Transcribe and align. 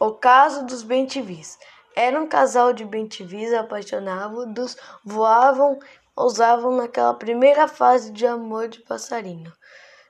O 0.00 0.12
caso 0.12 0.64
dos 0.64 0.82
bentivis. 0.82 1.58
Era 1.94 2.18
um 2.18 2.26
casal 2.26 2.72
de 2.72 2.86
bentivis 2.86 3.52
apaixonados, 3.52 4.74
voavam, 5.04 5.78
ousavam 6.16 6.74
naquela 6.74 7.12
primeira 7.12 7.68
fase 7.68 8.10
de 8.10 8.26
amor 8.26 8.68
de 8.68 8.80
passarinho. 8.80 9.52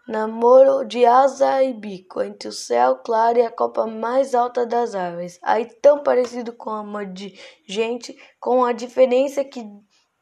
Namoro 0.06 0.84
de 0.84 1.04
asa 1.04 1.64
e 1.64 1.72
bico, 1.72 2.22
entre 2.22 2.48
o 2.48 2.52
céu 2.52 2.98
claro 3.04 3.38
e 3.38 3.42
a 3.42 3.50
copa 3.50 3.84
mais 3.84 4.32
alta 4.32 4.64
das 4.64 4.94
árvores. 4.94 5.40
Aí 5.42 5.64
tão 5.64 6.04
parecido 6.04 6.52
com 6.52 6.70
amor 6.70 7.06
de 7.06 7.36
gente, 7.66 8.16
com 8.38 8.64
a 8.64 8.70
diferença 8.72 9.42
que 9.42 9.66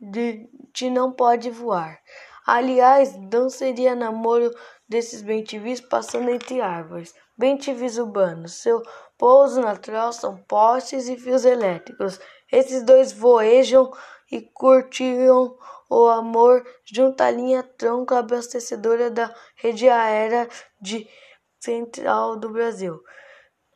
de, 0.01 0.49
de 0.73 0.89
não 0.89 1.13
pode 1.13 1.51
voar. 1.51 2.01
Aliás, 2.51 3.15
não 3.31 3.51
seria 3.51 3.95
namoro 3.95 4.51
desses 4.89 5.21
bentivis 5.21 5.83
passando 5.83 6.31
entre 6.31 6.63
árvores. 6.63 7.15
Bentivis 7.37 7.99
urbanos, 7.99 8.55
seu 8.63 8.83
pouso 9.19 9.61
natural 9.61 10.15
são 10.15 10.39
postes 10.45 11.11
e 11.11 11.19
fios 11.19 11.45
elétricos. 11.45 12.19
Esses 12.51 12.83
dois 12.83 13.13
voejam 13.13 13.93
e 14.33 14.41
curtiam 14.41 15.59
o 15.91 16.07
amor 16.07 16.67
junto 16.91 17.21
à 17.21 17.31
linha 17.31 17.63
tronco 17.63 18.15
abastecedora 18.15 19.11
da 19.11 19.31
rede 19.57 19.87
aérea 19.87 20.49
de 20.81 21.07
central 21.61 22.35
do 22.39 22.49
Brasil, 22.49 22.99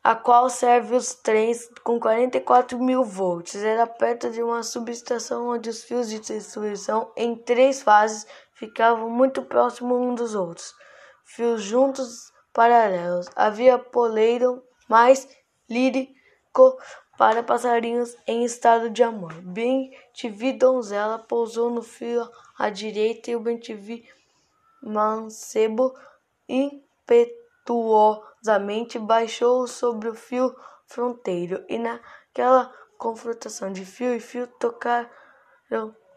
a 0.03 0.15
qual 0.15 0.49
serve 0.49 0.97
os 0.97 1.15
trens 1.15 1.69
com 1.85 2.01
44 2.01 2.79
mil 2.79 3.05
volts. 3.05 3.55
Era 3.55 3.87
perto 3.87 4.31
de 4.31 4.43
uma 4.43 4.63
subestação 4.63 5.49
onde 5.49 5.69
os 5.69 5.85
fios 5.85 6.09
de 6.09 6.19
distribuição 6.21 7.13
em 7.15 7.37
três 7.37 7.83
fases 7.83 8.27
ficavam 8.55 9.11
muito 9.11 9.43
próximos 9.43 9.99
uns 9.99 10.17
dos 10.17 10.35
outros, 10.35 10.75
fios 11.25 11.63
juntos 11.63 12.33
paralelos. 12.53 13.27
Havia 13.35 13.79
poleiro 13.79 14.63
mais 14.89 15.27
lírico 15.69 16.79
para 17.17 17.43
passarinhos 17.43 18.17
em 18.27 18.45
estado 18.45 18.91
de 18.91 19.03
amor. 19.03 19.33
Bem-te-vi, 19.43 20.53
donzela, 20.53 21.19
pousou 21.19 21.71
no 21.71 21.83
fio 21.83 22.29
à 22.59 22.69
direita 22.69 23.31
e 23.31 23.37
o 23.37 23.41
bem-te-vi 23.41 24.07
mancebo 24.83 25.95
impetuosamente 26.49 28.99
baixou 28.99 29.69
sobre 29.69 30.09
o 30.09 30.15
fio 30.15 30.57
fronteiro 30.87 31.65
e 31.69 31.79
naquela 31.79 32.75
confrontação 32.99 33.73
de 33.73 33.85
fio 33.85 34.15
e 34.15 34.21
fio 34.21 34.47
tocaram 34.47 35.09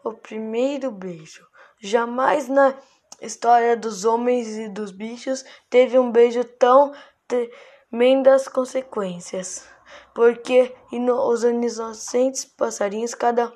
o 0.04 0.12
primeiro 0.12 0.90
beijo. 0.90 1.46
Jamais 1.80 2.48
na 2.48 2.74
história 3.20 3.76
dos 3.76 4.04
homens 4.04 4.56
e 4.56 4.68
dos 4.68 4.90
bichos 4.90 5.44
teve 5.70 5.98
um 5.98 6.10
beijo 6.10 6.44
tão 6.44 6.92
tremendas 7.26 8.48
consequências 8.48 9.66
porque 10.14 10.74
os 10.90 11.44
inocentes 11.44 12.44
passarinhos, 12.44 13.14
cada 13.14 13.52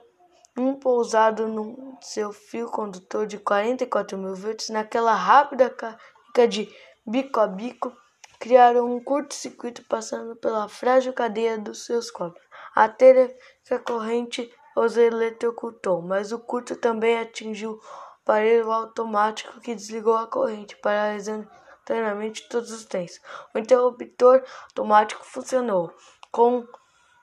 um 0.56 0.74
pousado 0.74 1.48
no 1.48 1.96
seu 2.00 2.32
fio 2.32 2.68
condutor 2.68 3.26
de 3.26 3.38
44 3.38 4.18
mil 4.18 4.34
volts, 4.34 4.68
naquela 4.68 5.14
rápida 5.14 5.70
carga 5.70 6.48
de 6.48 6.68
bico 7.06 7.40
a 7.40 7.46
bico, 7.46 7.92
criaram 8.38 8.94
um 8.94 9.02
curto-circuito 9.02 9.84
passando 9.88 10.36
pela 10.36 10.68
frágil 10.68 11.12
cadeia 11.12 11.58
dos 11.58 11.84
seus 11.84 12.10
corpos. 12.10 12.42
A 12.74 12.84
a 12.84 13.78
corrente 13.78 14.52
os 14.76 14.96
eletrocutou, 14.96 16.00
mas 16.02 16.32
o 16.32 16.38
curto 16.38 16.76
também 16.76 17.18
atingiu 17.18 17.80
aparelho 18.22 18.70
automático 18.70 19.60
que 19.60 19.74
desligou 19.74 20.16
a 20.16 20.26
corrente, 20.26 20.76
paralisando 20.76 21.48
internamente 21.82 22.48
todos 22.48 22.70
os 22.70 22.84
trens. 22.84 23.20
O 23.54 23.58
interruptor 23.58 24.44
automático 24.68 25.24
funcionou 25.24 25.92
com 26.30 26.66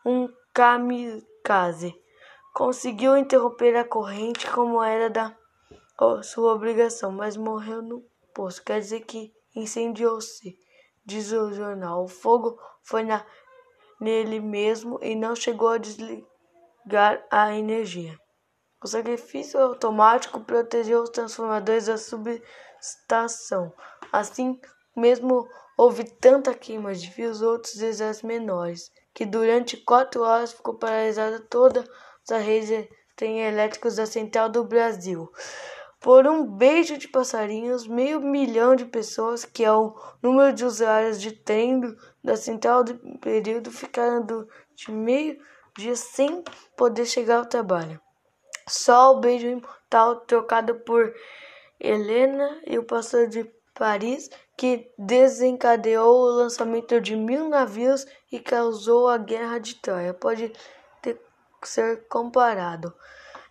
um 0.06 0.30
kamikaze. 0.54 1.96
Conseguiu 2.54 3.16
interromper 3.16 3.76
a 3.76 3.86
corrente 3.86 4.50
como 4.50 4.84
era 4.84 5.10
da 5.10 5.36
sua 6.24 6.54
obrigação, 6.54 7.12
mas 7.12 7.38
morreu 7.38 7.82
no 7.82 8.04
poço. 8.34 8.64
Quer 8.64 8.80
dizer 8.80 9.02
que 9.02 9.34
incendiou-se, 9.56 10.58
diz 11.06 11.32
o 11.32 11.54
jornal. 11.54 12.04
O 12.04 12.08
fogo 12.08 12.60
foi 12.84 13.04
na, 13.04 13.26
nele 14.00 14.40
mesmo 14.40 15.00
e 15.02 15.16
não 15.16 15.36
chegou 15.36 15.70
a 15.70 15.78
desligar 15.78 17.26
a 17.32 17.54
energia. 17.54 18.20
O 18.84 18.88
sacrifício 18.88 19.60
automático 19.60 20.40
protegeu 20.42 21.02
os 21.02 21.10
transformadores 21.10 21.88
da 21.88 21.98
subestação. 21.98 23.74
Assim 24.12 24.60
mesmo 24.96 25.48
houve 25.78 26.04
tanta 26.04 26.54
queima 26.54 26.94
de 26.94 27.12
fios 27.12 27.42
outros 27.42 27.82
exércitos 27.82 28.28
menores 28.28 28.92
que 29.14 29.26
durante 29.26 29.78
quatro 29.78 30.22
horas 30.22 30.54
ficou 30.54 30.76
paralisada 30.76 31.40
toda 31.40 31.84
a 32.30 32.38
rede 32.38 32.88
tem 33.16 33.40
elétricos 33.40 33.96
da 33.96 34.06
Central 34.06 34.48
do 34.48 34.64
Brasil. 34.64 35.28
Por 36.00 36.28
um 36.28 36.46
beijo 36.46 37.00
de 37.00 37.08
passarinhos, 37.08 37.88
meio 37.88 38.22
milhão 38.22 38.76
de 38.76 38.86
pessoas, 38.86 39.44
que 39.44 39.64
é 39.64 39.72
o 39.72 39.96
número 40.22 40.54
de 40.54 40.64
usuários 40.64 41.20
de 41.20 41.32
trem 41.32 41.82
da 42.24 42.36
Central 42.36 42.84
do 42.84 42.96
período, 43.20 43.72
ficaram 43.72 44.24
de 44.76 44.92
meio 44.92 45.36
dia 45.76 45.96
sem 45.96 46.44
poder 46.76 47.06
chegar 47.06 47.38
ao 47.38 47.46
trabalho. 47.48 48.00
Só 48.68 49.14
o 49.14 49.20
beijo 49.20 49.48
imortal 49.48 50.18
trocado 50.22 50.76
por 50.76 51.14
Helena 51.80 52.62
e 52.66 52.78
o 52.78 52.84
pastor 52.84 53.28
de 53.28 53.44
Paris, 53.74 54.30
que 54.58 54.92
desencadeou 54.98 56.20
o 56.20 56.32
lançamento 56.32 57.00
de 57.00 57.16
mil 57.16 57.48
navios 57.48 58.06
e 58.32 58.40
causou 58.40 59.08
a 59.08 59.18
Guerra 59.18 59.60
de 59.60 59.76
Troia, 59.76 60.14
pode 60.14 60.52
ter, 61.02 61.22
ser 61.64 62.08
comparado. 62.08 62.94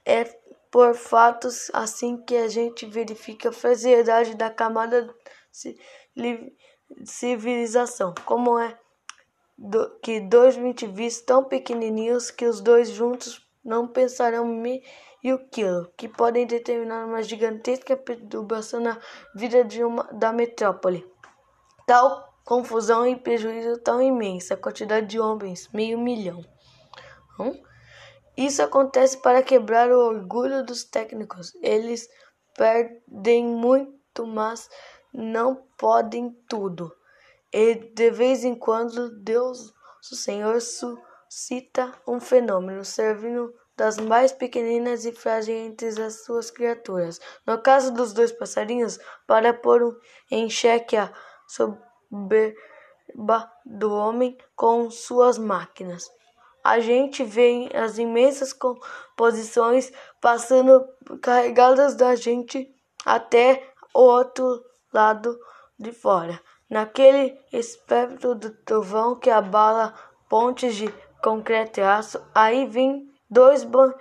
É 0.04 0.25
por 0.71 0.94
fatos 0.94 1.71
assim 1.72 2.19
que 2.19 2.37
a 2.37 2.48
gente 2.48 2.84
verifica 2.84 3.48
a 3.48 3.53
fragilidade 3.53 4.34
da 4.34 4.50
camada 4.50 5.15
de 6.15 6.53
civilização, 7.04 8.15
como 8.25 8.59
é 8.59 8.77
do, 9.56 9.98
que 10.00 10.21
dois 10.21 10.56
indivíduos 10.56 11.21
tão 11.22 11.44
pequenininhos 11.44 12.31
que 12.31 12.44
os 12.44 12.60
dois 12.60 12.91
juntos 12.91 13.45
não 13.66 13.88
pensarão 13.88 14.47
e 15.22 15.32
o 15.32 15.38
quilo, 15.49 15.93
que 15.97 16.09
podem 16.09 16.47
determinar 16.47 17.04
uma 17.04 17.22
gigantesca 17.22 17.97
perturbação 17.97 18.81
na 18.81 18.99
vida 19.34 19.65
de 19.65 19.82
uma, 19.82 20.04
da 20.04 20.32
metrópole. 20.32 21.04
Tal 21.84 22.32
confusão 22.44 23.04
e 23.04 23.16
prejuízo 23.16 23.78
tão 23.81 24.00
imensa, 24.00 24.56
quantidade 24.56 25.06
de 25.06 25.19
homens, 25.19 25.69
meio 25.72 25.99
milhão. 25.99 26.44
Hum? 27.41 27.60
Isso 28.37 28.62
acontece 28.62 29.19
para 29.19 29.43
quebrar 29.43 29.91
o 29.91 29.98
orgulho 29.98 30.65
dos 30.65 30.84
técnicos. 30.84 31.53
Eles 31.60 32.09
perdem 32.56 33.47
muito, 33.47 34.27
mas 34.27 34.71
não 35.12 35.56
podem 35.77 36.31
tudo. 36.48 36.94
E 37.53 37.75
de 37.75 38.10
vez 38.10 38.44
em 38.44 38.54
quando 38.54 39.10
Deus, 39.22 39.75
o 40.12 40.15
Senhor, 40.15 40.60
suscita 41.28 41.92
um 42.06 42.20
fenômeno, 42.20 42.84
servindo 42.84 43.53
das 43.76 43.98
mais 43.98 44.32
pequeninas 44.32 45.04
e 45.04 45.12
frágeis 45.12 45.66
entre 45.66 45.88
as 46.03 46.25
suas 46.25 46.50
criaturas. 46.50 47.20
No 47.47 47.59
caso 47.60 47.92
dos 47.92 48.12
dois 48.12 48.32
passarinhos, 48.32 48.98
para 49.26 49.53
pôr 49.53 50.00
em 50.31 50.48
xeque 50.48 50.97
a 50.97 51.12
soberba 51.47 52.56
do 53.65 53.92
homem 53.92 54.36
com 54.54 54.91
suas 54.91 55.36
máquinas. 55.36 56.10
A 56.65 56.81
gente 56.81 57.22
vê 57.22 57.69
as 57.75 57.98
imensas 57.98 58.53
composições 58.53 59.92
passando 60.20 60.84
carregadas 61.22 61.94
da 61.94 62.16
gente 62.16 62.75
até 63.04 63.62
o 63.94 64.00
outro 64.00 64.65
lado 64.92 65.38
de 65.78 65.92
fora. 65.92 66.41
Naquele 66.69 67.38
espectro 67.53 68.34
do 68.34 68.50
trovão 68.50 69.15
que 69.15 69.31
abala 69.31 69.94
pontes 70.28 70.75
de 70.75 70.92
concreto 71.26 71.80
e 71.80 71.82
aço, 71.82 72.24
aí 72.32 72.66
vem 72.66 73.10
Dois 73.28 73.64
bons 73.64 73.92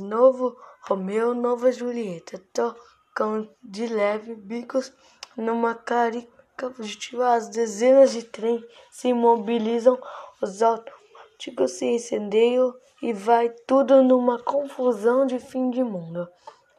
novo 0.00 0.56
Romeu, 0.88 1.34
nova 1.34 1.70
Julieta, 1.70 2.42
tocam 2.54 3.46
de 3.62 3.86
leve 3.86 4.34
bicos 4.34 4.90
numa 5.36 5.74
carica 5.74 6.70
fugitiva. 6.70 7.34
As 7.34 7.50
dezenas 7.50 8.12
de 8.12 8.22
trens 8.22 8.64
se 8.90 9.08
imobilizam, 9.08 10.00
os 10.40 10.62
autóticos 10.62 11.72
se 11.72 11.84
incendeiam 11.84 12.74
e 13.02 13.12
vai 13.12 13.50
tudo 13.66 14.02
numa 14.02 14.42
confusão 14.42 15.26
de 15.26 15.38
fim 15.38 15.68
de 15.68 15.84
mundo. 15.84 16.26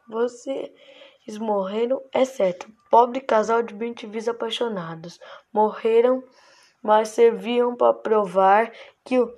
Vocês 0.08 1.38
morreram, 1.38 2.02
é 2.12 2.24
certo. 2.24 2.66
Pobre 2.90 3.20
casal 3.20 3.62
de 3.62 3.72
bentivis 3.72 4.26
apaixonados. 4.26 5.20
Morreram, 5.52 6.24
mas 6.82 7.10
serviam 7.10 7.76
para 7.76 7.94
provar 7.94 8.72
que 9.04 9.20
o 9.20 9.32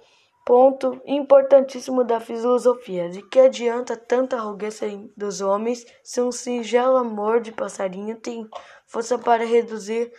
Ponto 0.44 1.00
importantíssimo 1.06 2.04
da 2.04 2.20
filosofia: 2.20 3.08
de 3.08 3.22
que 3.22 3.40
adianta 3.40 3.96
tanta 3.96 4.36
arrogância 4.36 4.86
dos 5.16 5.40
homens 5.40 5.86
se 6.02 6.20
um 6.20 6.30
singelo 6.30 6.98
amor 6.98 7.40
de 7.40 7.50
passarinho 7.50 8.20
tem 8.20 8.46
força 8.86 9.18
para 9.18 9.46
reduzir 9.46 10.12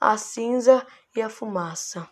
a 0.00 0.16
cinza 0.16 0.86
e 1.16 1.20
a 1.20 1.28
fumaça? 1.28 2.08